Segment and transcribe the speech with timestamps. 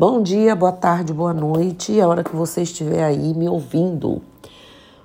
[0.00, 4.22] Bom dia, boa tarde, boa noite, a hora que você estiver aí me ouvindo.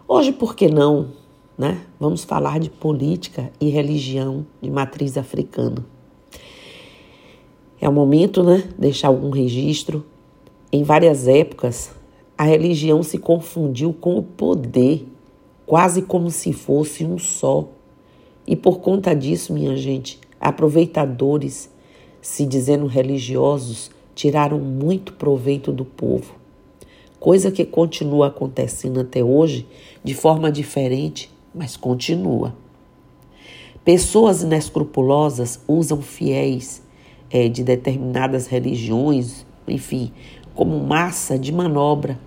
[0.08, 1.08] Hoje, por que não,
[1.58, 1.82] né?
[2.00, 5.84] Vamos falar de política e religião de matriz africana.
[7.82, 8.70] É o momento, né?
[8.78, 10.06] Deixar algum registro.
[10.72, 11.90] Em várias épocas,
[12.38, 15.08] a religião se confundiu com o poder,
[15.66, 17.68] quase como se fosse um só.
[18.46, 21.68] E por conta disso, minha gente, aproveitadores,
[22.22, 26.36] se dizendo religiosos, tiraram muito proveito do povo,
[27.20, 29.66] coisa que continua acontecendo até hoje
[30.04, 32.54] de forma diferente, mas continua.
[33.86, 36.82] Pessoas inescrupulosas usam fiéis
[37.30, 40.12] é, de determinadas religiões, enfim,
[40.56, 42.20] como massa de manobra,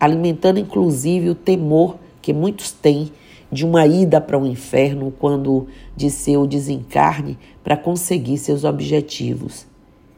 [0.00, 3.12] alimentando inclusive o temor que muitos têm
[3.52, 9.66] de uma ida para o inferno quando de seu desencarne para conseguir seus objetivos.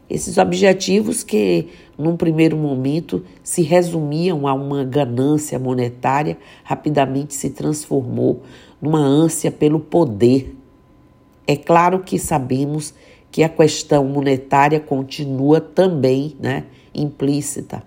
[0.09, 8.43] Esses objetivos que, num primeiro momento, se resumiam a uma ganância monetária, rapidamente se transformou
[8.81, 10.55] numa ânsia pelo poder.
[11.47, 12.95] É claro que sabemos
[13.33, 17.83] que a questão monetária continua também né, implícita.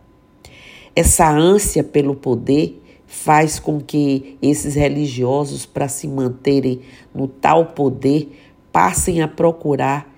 [0.93, 6.81] Essa ânsia pelo poder faz com que esses religiosos, para se manterem
[7.15, 8.29] no tal poder,
[8.71, 10.08] passem a procurar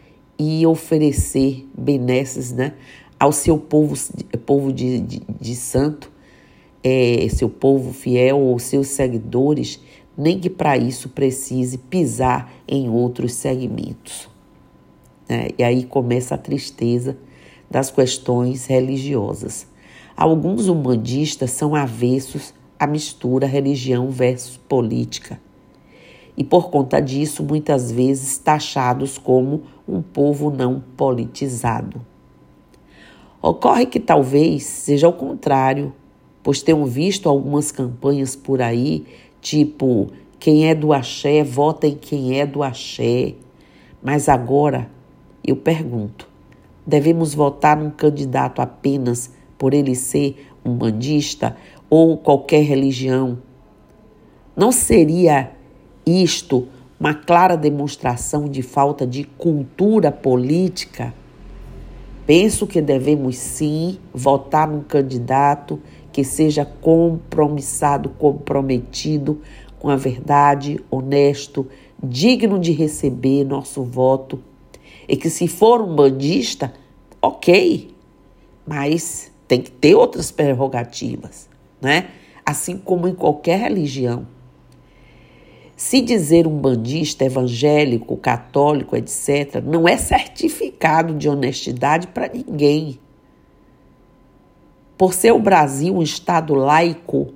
[0.41, 2.73] e oferecer benesses né,
[3.19, 3.93] ao seu povo,
[4.43, 6.11] povo de, de, de santo,
[6.83, 9.79] é, seu povo fiel ou seus seguidores,
[10.17, 14.27] nem que para isso precise pisar em outros segmentos.
[15.29, 15.49] Né?
[15.59, 17.15] E aí começa a tristeza
[17.69, 19.67] das questões religiosas.
[20.17, 25.39] Alguns humanistas são avessos à mistura religião versus política
[26.37, 32.01] e, por conta disso, muitas vezes taxados como um povo não politizado.
[33.41, 35.93] Ocorre que talvez seja o contrário,
[36.43, 39.05] pois tenho visto algumas campanhas por aí,
[39.41, 43.35] tipo quem é do axé, vota em quem é do axé.
[44.01, 44.89] Mas agora
[45.45, 46.27] eu pergunto:
[46.85, 51.55] devemos votar num candidato apenas por ele ser um bandista
[51.89, 53.39] ou qualquer religião?
[54.55, 55.51] Não seria
[56.05, 56.67] isto
[56.99, 61.11] uma clara demonstração de falta de cultura política,
[62.27, 65.79] penso que devemos sim votar num candidato
[66.11, 69.41] que seja compromissado, comprometido
[69.79, 71.67] com a verdade, honesto,
[72.03, 74.39] digno de receber nosso voto.
[75.07, 76.71] E que se for um bandista,
[77.19, 77.91] ok,
[78.63, 81.49] mas tem que ter outras prerrogativas,
[81.81, 82.09] né?
[82.45, 84.27] Assim como em qualquer religião.
[85.83, 92.99] Se dizer um bandista evangélico, católico, etc., não é certificado de honestidade para ninguém.
[94.95, 97.33] Por ser o Brasil um Estado laico,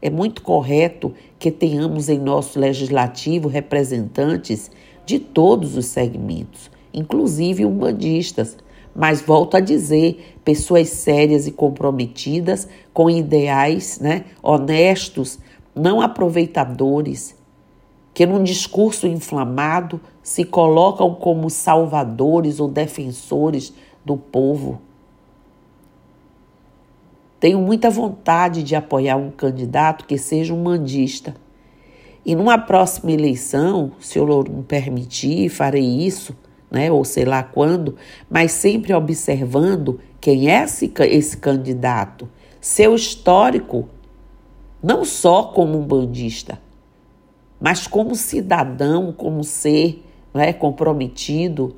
[0.00, 4.70] é muito correto que tenhamos em nosso legislativo representantes
[5.04, 8.56] de todos os segmentos, inclusive umbandistas.
[8.94, 15.40] Mas volto a dizer, pessoas sérias e comprometidas com ideais né, honestos,
[15.74, 17.36] não aproveitadores
[18.18, 23.72] que num discurso inflamado se colocam como salvadores ou defensores
[24.04, 24.82] do povo.
[27.38, 31.36] Tenho muita vontade de apoiar um candidato que seja um mandista.
[32.26, 36.36] E numa próxima eleição, se eu me permitir, farei isso,
[36.68, 37.94] né, ou sei lá quando,
[38.28, 42.28] mas sempre observando quem é esse, esse candidato,
[42.60, 43.88] seu histórico,
[44.82, 46.58] não só como um bandista,
[47.60, 50.04] mas como cidadão, como ser
[50.34, 51.74] é, comprometido.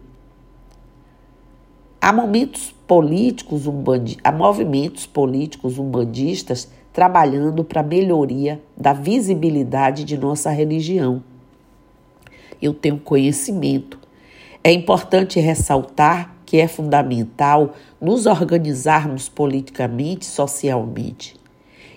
[2.00, 10.18] Há momentos políticos umbandi há movimentos políticos umbandistas trabalhando para a melhoria da visibilidade de
[10.18, 11.22] nossa religião.
[12.60, 13.98] Eu tenho conhecimento.
[14.62, 21.36] É importante ressaltar que é fundamental nos organizarmos politicamente, socialmente.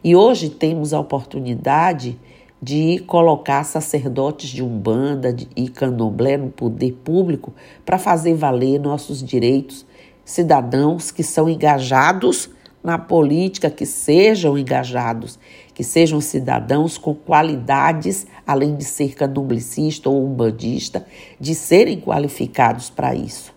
[0.04, 2.20] E hoje temos a oportunidade
[2.64, 7.54] de colocar sacerdotes de Umbanda e Candomblé no poder público
[7.86, 9.86] para fazer valer nossos direitos,
[10.24, 12.50] cidadãos que são engajados
[12.82, 15.38] na política, que sejam engajados,
[15.74, 21.06] que sejam cidadãos com qualidades, além de ser candomblecista ou umbandista,
[21.38, 23.54] de serem qualificados para isso.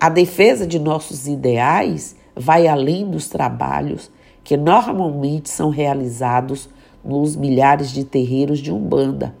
[0.00, 4.10] A defesa de nossos ideais vai além dos trabalhos
[4.42, 6.68] que normalmente são realizados
[7.04, 9.34] nos milhares de terreiros de Umbanda.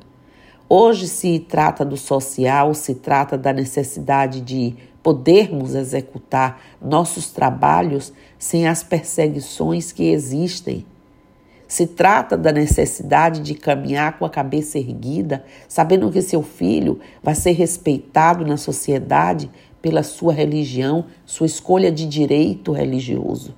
[0.68, 8.66] Hoje se trata do social, se trata da necessidade de podermos executar nossos trabalhos sem
[8.66, 10.84] as perseguições que existem.
[11.68, 17.34] Se trata da necessidade de caminhar com a cabeça erguida, sabendo que seu filho vai
[17.34, 19.50] ser respeitado na sociedade
[19.82, 23.54] pela sua religião, sua escolha de direito religioso.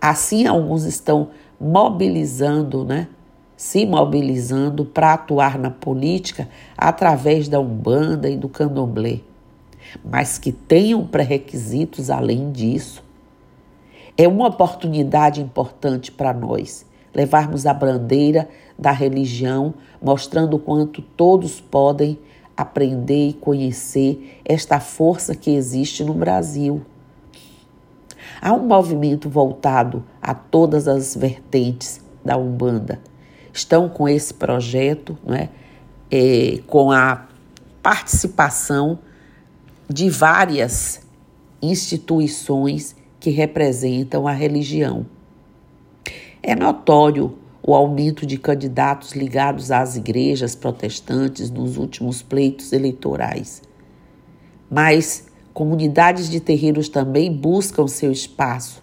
[0.00, 3.08] Assim, alguns estão mobilizando, né?
[3.56, 9.20] Se mobilizando para atuar na política através da Umbanda e do Candomblé
[10.04, 13.02] mas que tenham pré-requisitos além disso.
[14.16, 18.48] É uma oportunidade importante para nós levarmos a bandeira
[18.78, 22.18] da religião, mostrando o quanto todos podem
[22.56, 26.82] aprender e conhecer esta força que existe no Brasil.
[28.40, 33.00] Há um movimento voltado a todas as vertentes da Umbanda.
[33.52, 35.50] Estão com esse projeto, não é?
[36.10, 37.26] é com a
[37.82, 38.98] participação
[39.88, 41.00] de várias
[41.60, 45.04] instituições que representam a religião.
[46.42, 53.62] É notório o aumento de candidatos ligados às igrejas protestantes nos últimos pleitos eleitorais.
[54.70, 58.82] Mas comunidades de terreiros também buscam seu espaço,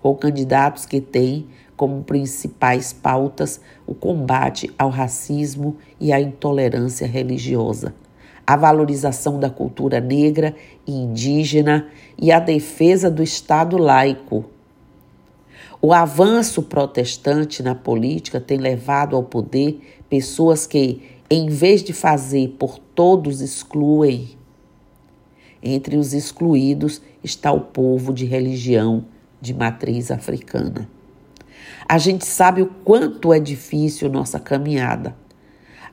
[0.00, 7.94] com candidatos que têm como principais pautas o combate ao racismo e à intolerância religiosa
[8.46, 10.54] a valorização da cultura negra
[10.86, 11.88] e indígena
[12.18, 14.44] e a defesa do Estado laico.
[15.80, 22.56] O avanço protestante na política tem levado ao poder pessoas que, em vez de fazer
[22.58, 24.30] por todos, excluem.
[25.62, 29.04] Entre os excluídos está o povo de religião
[29.40, 30.88] de matriz africana.
[31.88, 35.16] A gente sabe o quanto é difícil nossa caminhada.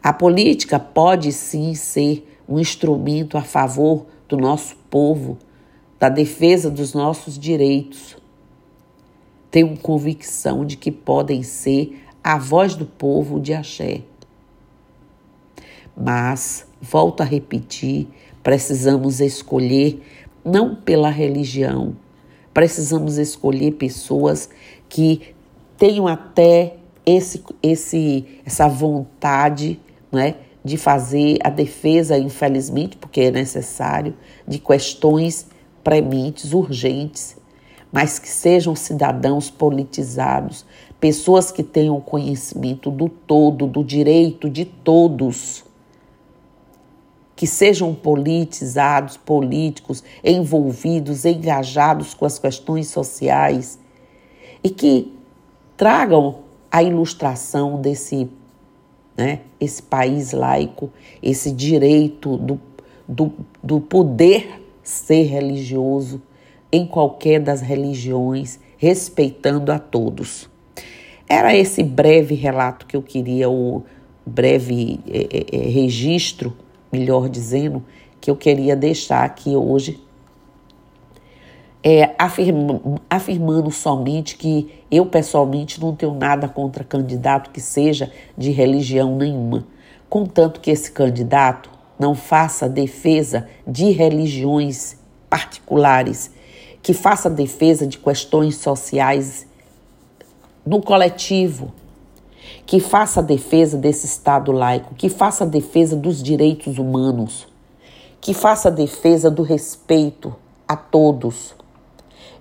[0.02, 5.38] A política pode sim ser um instrumento a favor do nosso povo,
[6.00, 8.18] da defesa dos nossos direitos.
[9.52, 14.04] Tenho convicção de que podem ser a voz do povo de Axé.
[15.96, 18.08] Mas, volto a repetir,
[18.50, 20.02] precisamos escolher
[20.44, 21.96] não pela religião,
[22.52, 24.50] precisamos escolher pessoas
[24.90, 25.36] que
[25.78, 29.80] tenham até esse, esse, essa vontade,
[30.12, 30.34] não é?
[30.66, 34.16] de fazer a defesa, infelizmente, porque é necessário,
[34.48, 35.46] de questões
[35.84, 37.38] prementes, urgentes,
[37.92, 40.66] mas que sejam cidadãos politizados,
[41.00, 45.69] pessoas que tenham conhecimento do todo, do direito de todos,
[47.40, 53.80] que sejam politizados, políticos, envolvidos, engajados com as questões sociais
[54.62, 55.14] e que
[55.78, 56.40] tragam
[56.70, 58.30] a ilustração desse
[59.16, 59.40] né?
[59.58, 60.92] esse país laico,
[61.24, 62.60] esse direito do,
[63.08, 63.32] do,
[63.64, 66.22] do poder ser religioso
[66.70, 70.50] em qualquer das religiões, respeitando a todos.
[71.26, 73.84] Era esse breve relato que eu queria, o
[74.26, 76.54] breve é, é, registro,
[76.92, 77.84] melhor dizendo,
[78.20, 80.02] que eu queria deixar aqui hoje
[81.84, 88.52] é, afirma, afirmando somente que eu pessoalmente não tenho nada contra candidato que seja de
[88.52, 89.66] religião nenhuma,
[90.10, 94.98] contanto que esse candidato não faça defesa de religiões
[95.30, 96.32] particulares,
[96.82, 99.48] que faça defesa de questões sociais
[100.66, 101.74] no coletivo,
[102.66, 107.48] que faça defesa desse Estado laico, que faça defesa dos direitos humanos,
[108.22, 110.36] que faça defesa do respeito
[110.68, 111.56] a todos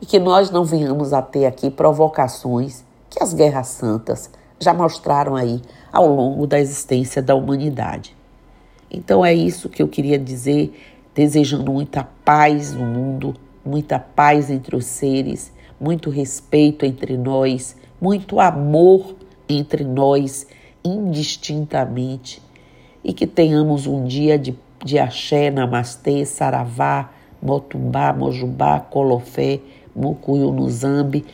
[0.00, 5.34] e que nós não venhamos a ter aqui provocações que as guerras santas já mostraram
[5.34, 5.62] aí
[5.92, 8.16] ao longo da existência da humanidade.
[8.90, 10.74] Então é isso que eu queria dizer,
[11.14, 13.34] desejando muita paz no mundo,
[13.64, 19.14] muita paz entre os seres, muito respeito entre nós, muito amor
[19.48, 20.46] entre nós,
[20.84, 22.42] indistintamente,
[23.02, 27.10] e que tenhamos um dia de, de axé, namastê, saravá,
[27.42, 29.60] motumbá, mojubá, colofé,
[29.94, 31.24] Mucuyu no Zambi,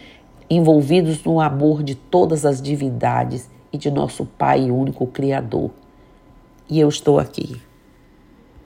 [0.49, 5.71] envolvidos no amor de todas as divindades e de nosso Pai único Criador.
[6.69, 7.61] E eu estou aqui.